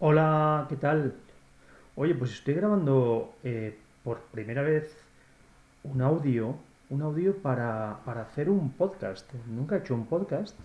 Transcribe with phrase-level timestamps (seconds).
[0.00, 1.14] Hola, ¿qué tal?
[1.94, 4.92] Oye, pues estoy grabando eh, por primera vez
[5.84, 6.56] un audio,
[6.90, 9.32] un audio para, para hacer un podcast.
[9.46, 10.58] Nunca he hecho un podcast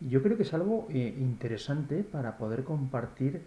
[0.00, 3.42] y yo creo que es algo eh, interesante para poder compartir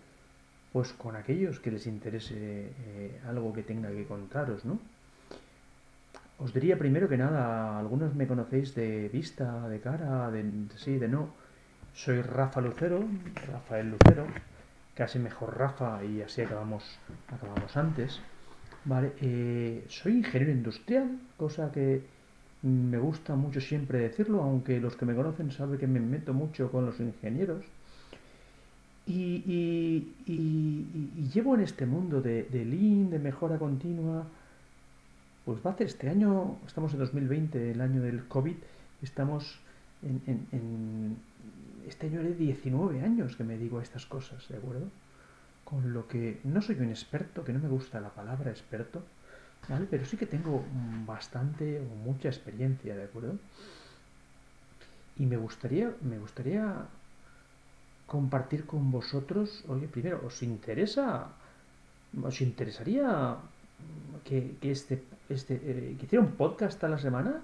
[0.72, 4.78] pues con aquellos que les interese eh, algo que tenga que contaros, ¿no?
[6.38, 10.46] Os diría primero que nada, algunos me conocéis de vista, de cara, de
[10.76, 11.29] sí, de no.
[11.96, 13.04] Soy Rafa Lucero,
[13.47, 14.28] Rafael Lucero,
[14.96, 16.83] casi mejor Rafa y así acabamos,
[17.27, 18.20] acabamos antes.
[18.85, 22.01] Vale, eh, soy ingeniero industrial, cosa que
[22.63, 26.71] me gusta mucho siempre decirlo, aunque los que me conocen saben que me meto mucho
[26.71, 27.63] con los ingenieros.
[29.05, 34.25] Y, y- y- llevo en este mundo de, de Lean, de mejora continua,
[35.43, 38.55] pues va a hacer este año, estamos en 2020, el año del COVID,
[39.01, 39.59] estamos
[40.03, 41.17] en-
[41.87, 44.87] este año haré 19 años que me digo estas cosas, ¿de acuerdo?
[45.63, 49.03] Con lo que no soy un experto, que no me gusta la palabra experto,
[49.70, 49.87] ¿vale?
[49.90, 50.63] Pero sí que tengo
[51.05, 53.37] bastante o mucha experiencia, ¿de acuerdo?
[55.17, 56.85] Y me gustaría, me gustaría
[58.07, 61.29] compartir con vosotros, oye, primero, ¿os interesa,
[62.21, 63.37] os interesaría
[64.23, 67.42] que, que este, este, eh, que hiciera un podcast a la semana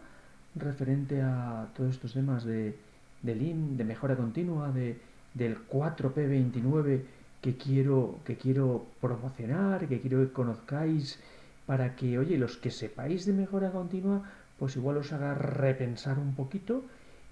[0.55, 2.75] referente a todos estos temas de,
[3.21, 4.97] de Lean, de mejora continua, de,
[5.33, 7.01] del 4P29
[7.41, 11.19] que quiero, que quiero promocionar, que quiero que conozcáis,
[11.65, 14.23] para que, oye, los que sepáis de mejora continua,
[14.57, 16.83] pues igual os haga repensar un poquito,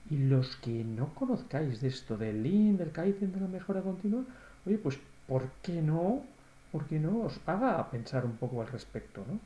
[0.09, 4.23] y los que no conozcáis de esto del Lean, del Kaizen, de la mejora continua,
[4.65, 6.23] oye, pues ¿por qué no?
[6.71, 9.39] ¿Por qué no os haga pensar un poco al respecto, ¿no?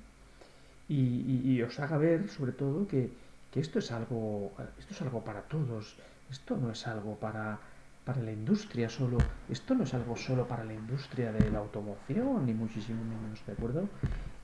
[0.89, 3.09] Y, y- os haga ver, sobre todo, que,
[3.51, 5.95] que esto es algo, esto es algo para todos.
[6.31, 7.59] Esto no es algo para,
[8.05, 9.17] para la industria solo.
[9.49, 13.51] Esto no es algo solo para la industria de la automoción, ni muchísimo menos, ¿de
[13.53, 13.89] acuerdo?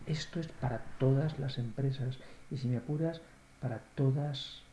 [0.06, 3.22] Esto es para todas las empresas y, si me apuras,
[3.60, 4.64] para todas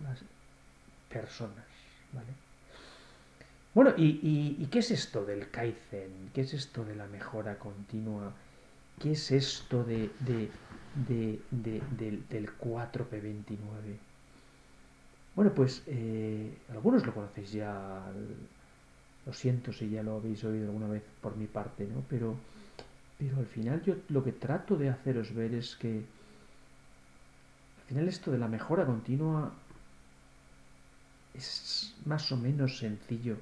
[0.00, 0.24] las
[1.08, 1.66] personas,
[2.12, 2.34] ¿vale?
[3.74, 4.20] Bueno, ¿y,
[4.58, 6.30] y, qué es esto del Kaizen?
[6.32, 8.34] ¿Qué es esto de la mejora continua?
[8.98, 10.50] ¿Qué es esto de, de,
[10.94, 14.00] de- del, del 4P29?
[15.36, 18.02] Bueno, pues eh, algunos lo conocéis ya,
[19.26, 22.02] lo siento si ya lo habéis oído alguna vez por mi parte, ¿no?
[22.08, 22.34] Pero,
[23.18, 28.30] pero al final yo lo que trato de haceros ver es que al final esto
[28.32, 29.52] de la mejora continua
[31.34, 33.36] es más o menos sencillo.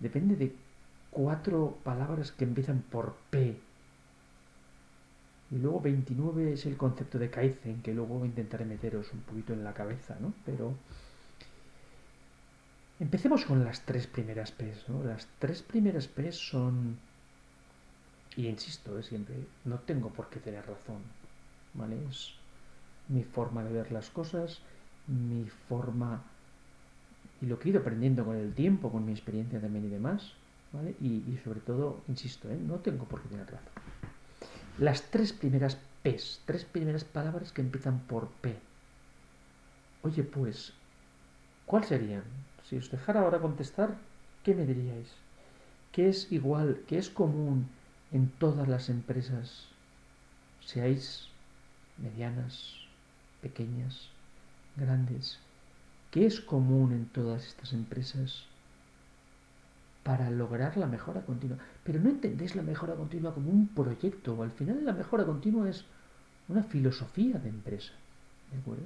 [0.00, 0.52] Depende de
[1.12, 3.60] cuatro palabras que empiezan por P.
[5.50, 9.62] Y luego 29 es el concepto de Kaizen, que luego intentaré meteros un poquito en
[9.62, 10.34] la cabeza, ¿no?
[10.44, 10.74] Pero
[12.98, 15.04] empecemos con las tres primeras P's, ¿no?
[15.04, 16.98] Las tres primeras P's son,
[18.36, 19.02] y insisto, ¿eh?
[19.02, 21.02] siempre, no tengo por qué tener razón,
[21.74, 21.96] ¿vale?
[22.10, 22.32] Es
[23.08, 24.60] mi forma de ver las cosas,
[25.06, 26.24] mi forma
[27.40, 30.32] y lo que he ido aprendiendo con el tiempo, con mi experiencia también y demás,
[30.72, 30.94] ¿vale?
[31.00, 32.56] Y, sobre todo, insisto, ¿eh?
[32.56, 33.85] no tengo por qué tener razón.
[34.78, 38.54] Las tres primeras P's, tres primeras palabras que empiezan por P.
[40.02, 40.74] Oye, pues,
[41.64, 42.24] ¿cuáles serían?
[42.62, 43.96] Si os dejara ahora contestar,
[44.44, 45.08] ¿qué me diríais?
[45.92, 47.68] ¿Qué es igual, qué es común
[48.12, 49.64] en todas las empresas,
[50.60, 51.28] seáis
[51.96, 52.74] medianas,
[53.40, 54.10] pequeñas,
[54.76, 55.38] grandes?
[56.10, 58.44] ¿Qué es común en todas estas empresas
[60.06, 61.58] para lograr la mejora continua?
[61.82, 64.40] Pero no entendéis la mejora continua como un proyecto.
[64.40, 65.84] Al final la mejora continua es
[66.46, 67.92] una filosofía de empresa.
[68.52, 68.84] ¿De acuerdo?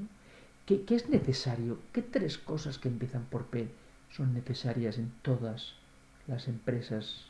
[0.65, 1.79] ¿Qué, es necesario?
[1.93, 3.69] ¿Qué tres cosas que empiezan por P
[4.17, 5.75] son necesarias en todas
[6.27, 7.27] las empresas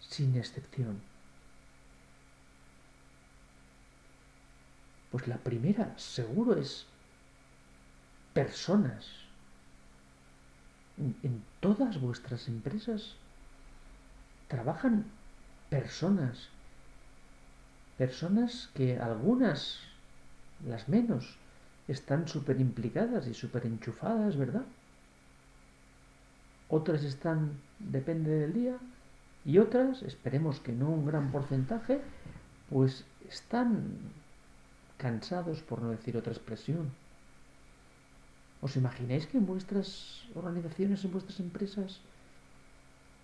[0.00, 1.02] sin excepción?
[5.10, 6.86] Pues la primera, seguro, es
[8.32, 9.04] personas.
[10.96, 13.16] En todas vuestras empresas
[14.54, 15.04] trabajan
[15.68, 16.48] personas.
[17.98, 19.80] Personas que algunas,
[20.64, 21.36] las menos,
[21.88, 24.64] están súper implicadas y súper enchufadas, ¿verdad?
[26.68, 28.76] Otras están, depende del día,
[29.44, 32.00] y otras, esperemos que no un gran porcentaje,
[32.70, 33.98] pues están
[34.98, 36.92] cansados, por no decir otra expresión.
[38.60, 42.00] ¿Os imagináis que en vuestras organizaciones, en vuestras empresas,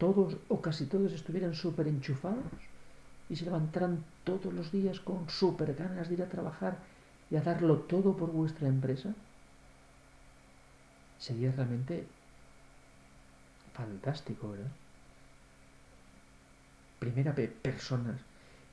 [0.01, 2.61] todos o casi todos estuvieran súper enchufados
[3.29, 6.79] y se levantaran todos los días con súper ganas de ir a trabajar
[7.31, 9.15] y a darlo todo por vuestra empresa?
[11.19, 12.07] Sería realmente
[13.75, 14.73] fantástico, ¿verdad?
[17.01, 18.21] primera P, personas.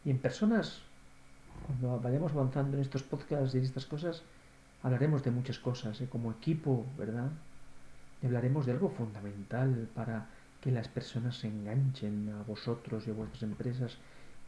[0.05, 0.81] Y en personas,
[1.65, 4.21] cuando vayamos avanzando en estos podcasts y estas cosas,
[4.83, 6.07] hablaremos de muchas cosas, ¿eh?
[6.07, 7.31] como equipo, ¿verdad?
[8.21, 10.27] Y hablaremos de algo fundamental para
[10.61, 13.97] que las personas se enganchen a vosotros y a vuestras empresas,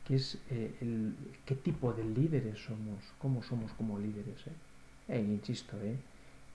[0.06, 1.16] que es eh, el,
[1.46, 4.48] qué tipo de líderes somos, cómo somos como líderes.
[4.48, 5.16] ¿eh?
[5.16, 5.98] E insisto, ¿eh?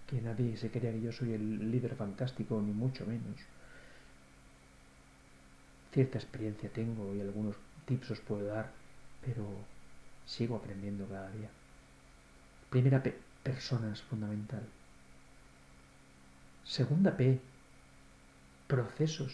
[0.07, 3.41] que nadie se crea que yo soy el líder fantástico, ni mucho menos.
[5.93, 7.57] Cierta experiencia tengo y algunos
[7.87, 8.71] tips os puedo dar,
[9.25, 9.47] pero
[10.27, 11.49] sigo aprendiendo cada día.
[12.71, 14.63] Primera P, personas fundamental.
[16.65, 17.41] Segunda P,
[18.67, 19.33] procesos.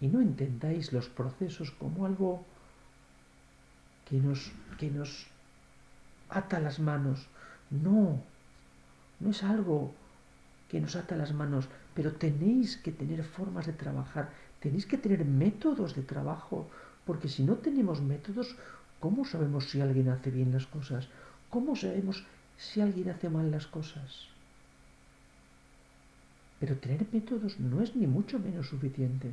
[0.00, 2.44] Y no entendáis los procesos como algo
[4.08, 5.26] que nos, que nos
[6.30, 7.26] ata las manos.
[7.70, 8.20] No,
[9.20, 9.94] no es algo
[10.70, 14.30] que nos ata las manos, pero tenéis que tener formas de trabajar,
[14.60, 16.68] tenéis que tener métodos de trabajo,
[17.04, 18.56] porque si no tenemos métodos,
[19.00, 21.08] ¿cómo sabemos si alguien hace bien las cosas?
[21.50, 22.24] ¿Cómo sabemos
[22.56, 24.29] si alguien hace mal las cosas?
[26.60, 29.32] Pero tener métodos no es ni mucho menos suficiente.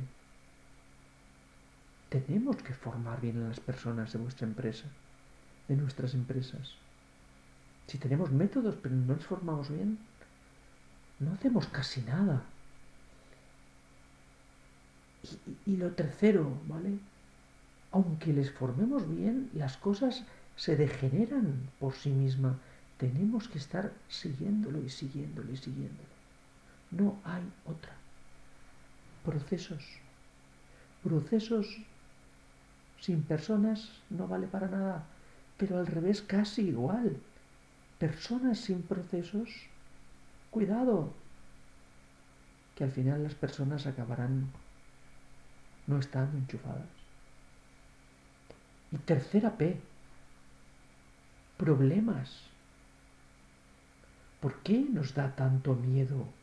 [2.08, 4.86] Tenemos que formar bien a las personas de vuestra empresa,
[5.68, 6.74] de nuestras empresas.
[7.86, 9.98] Si tenemos métodos pero no les formamos bien,
[11.20, 12.42] no hacemos casi nada.
[15.66, 16.98] Y, y, lo tercero, ¿vale?
[17.92, 20.24] Aunque les formemos bien, las cosas
[20.56, 22.56] se degeneran por sí mismas.
[22.96, 26.17] Tenemos que estar siguiéndolo y siguiéndolo y siguiéndolo.
[26.90, 27.92] No hay otra.
[29.24, 29.84] Procesos.
[31.02, 31.66] Procesos
[33.00, 35.04] sin personas no vale para nada,
[35.56, 37.16] pero al revés casi igual.
[37.98, 39.48] Personas sin procesos,
[40.50, 41.12] cuidado,
[42.74, 44.48] que al final las personas acabarán
[45.86, 46.88] no estando enchufadas.
[48.92, 49.80] Y tercera P,
[51.56, 52.42] problemas.
[54.40, 56.37] ¿Por qué nos da tanto miedo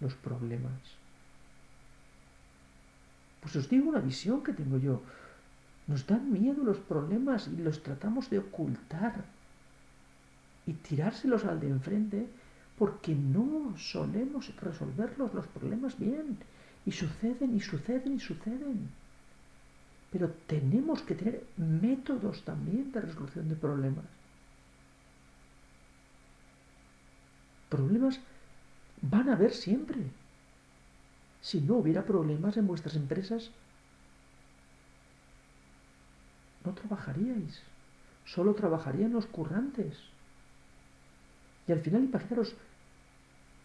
[0.00, 0.80] los problemas.
[3.40, 5.02] Pues os digo una visión que tengo yo.
[5.86, 9.24] Nos dan miedo los problemas y los tratamos de ocultar
[10.66, 12.26] y tirárselos al de enfrente
[12.76, 16.38] porque no solemos resolverlos los problemas bien
[16.84, 18.88] y suceden y suceden y suceden.
[20.10, 24.04] Pero tenemos que tener métodos también de resolución de problemas.
[27.68, 28.20] Problemas
[29.10, 29.98] van a haber siempre.
[31.40, 33.50] Si no hubiera problemas en vuestras empresas,
[36.64, 37.62] no trabajaríais.
[38.24, 39.96] Solo trabajarían los currantes.
[41.68, 42.54] Y al final, imaginaros,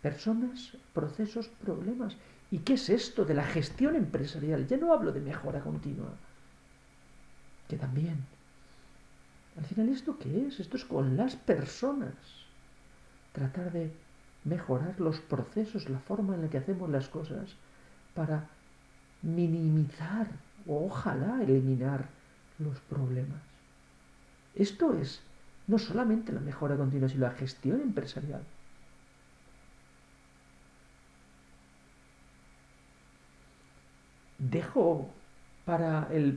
[0.01, 2.15] personas, procesos, problemas.
[2.51, 4.67] ¿Y qué es esto de la gestión empresarial?
[4.67, 6.13] Ya no hablo de mejora continua,
[7.67, 8.25] que también.
[9.57, 10.59] Al final, ¿esto qué es?
[10.59, 12.13] Esto es con las personas.
[13.33, 13.91] Tratar de
[14.43, 17.55] mejorar los procesos, la forma en la que hacemos las cosas
[18.15, 18.47] para
[19.21, 20.27] minimizar
[20.67, 22.07] o ojalá eliminar
[22.59, 23.41] los problemas.
[24.55, 25.21] Esto es
[25.67, 28.43] no solamente la mejora continua, sino la gestión empresarial.
[34.39, 35.09] Dejo
[35.65, 36.33] para el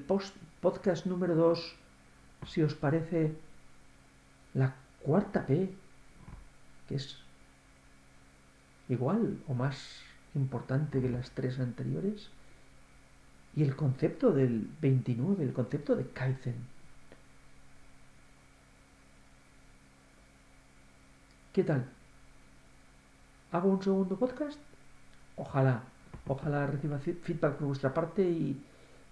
[0.60, 1.74] podcast número 2,
[2.46, 3.34] si os parece,
[4.52, 5.74] la cuarta P,
[6.86, 7.23] que es
[8.88, 10.00] igual o más
[10.34, 12.30] importante que las tres anteriores.
[13.56, 16.56] Y el concepto del 29, el concepto de Kaizen.
[21.52, 21.86] ¿Qué tal?
[23.52, 24.58] ¿Hago un segundo podcast?
[25.36, 25.84] Ojalá,
[26.26, 28.60] ojalá reciba feedback por vuestra parte y,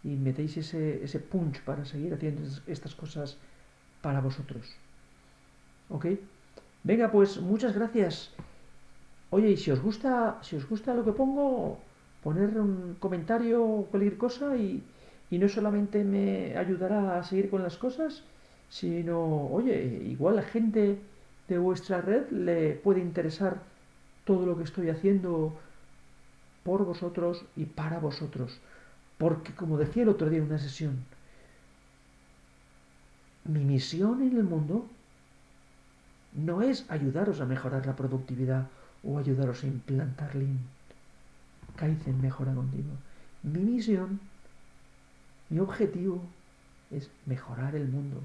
[0.02, 3.38] metéis ese, ese punch para seguir haciendo estas cosas
[4.00, 4.74] para vosotros.
[5.88, 6.06] ¿Ok?
[6.82, 8.34] Venga, pues muchas gracias
[9.34, 10.12] Oye, y si os gusta,
[10.46, 11.78] si os gusta lo que pongo,
[12.22, 14.70] poner un comentario o cualquier cosa y,
[15.32, 18.10] y no solamente me ayudará a seguir con las cosas,
[18.68, 19.18] sino,
[19.58, 19.76] oye,
[20.14, 20.98] igual a gente
[21.48, 23.54] de vuestra red le puede interesar
[24.24, 25.32] todo lo que estoy haciendo
[26.64, 28.60] por vosotros y para vosotros.
[29.18, 31.04] Porque, como decía el otro día en una sesión,
[33.44, 34.86] mi misión en el mundo
[36.34, 38.66] no es ayudaros a mejorar la productividad
[39.04, 40.58] o ayudaros a implantar Lean.
[41.76, 42.96] Kaizen mejora continua.
[43.42, 44.20] Mi misión,
[45.48, 46.22] mi objetivo
[46.90, 48.20] es mejorar el mundo.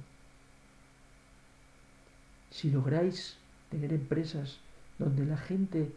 [2.51, 3.38] Si lográis
[3.69, 4.60] tener empresas
[5.00, 5.91] donde la gente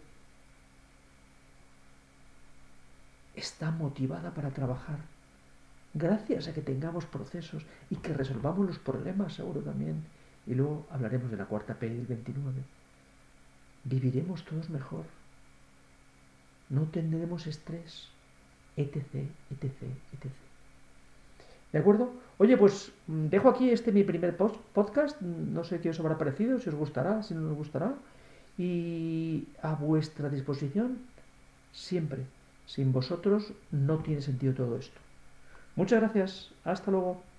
[3.35, 4.99] está motivada para trabajar,
[5.95, 10.05] gracias a que tengamos procesos y que resolvamos los problemas, seguro también.
[10.47, 12.63] Y luego hablaremos de la cuarta P del 29.
[13.85, 15.05] Viviremos todos mejor.
[16.69, 18.09] No tendremos estrés,
[18.77, 18.97] etc,
[19.51, 19.83] etc,
[20.13, 20.33] etc.
[21.73, 22.13] ¿De acuerdo?
[22.39, 25.21] Oye, pues mm, dejo aquí este mi primer podcast.
[25.21, 27.95] No sé qué os habrá parecido, si os gustará, si no os gustará.
[28.59, 30.99] Y a vuestra disposición
[31.73, 32.27] siempre.
[32.67, 35.01] Sin vosotros no tiene sentido todo esto.
[35.77, 36.51] Muchas gracias.
[36.65, 37.30] Hasta luego.